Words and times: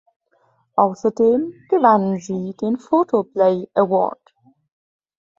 Außerdem 0.77 1.53
gewannen 1.69 2.19
sie 2.19 2.55
den 2.59 2.79
Photoplay 2.79 3.69
Award. 3.75 4.33